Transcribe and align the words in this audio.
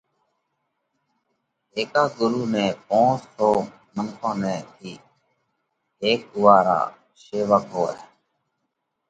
ھيڪا 1.73 2.03
ڳرُو 2.17 2.41
نئہ 2.53 2.65
پونس 2.87 3.19
سو 3.35 3.49
منکون 3.95 4.35
نئہ 4.41 4.55
(ٿي 4.77 4.91
ھيڪئھ 6.01 6.31
اُوئا 6.35 6.57
را 6.67 6.79
شيوڪ 7.21 7.63
ھوئہ) 7.73 7.93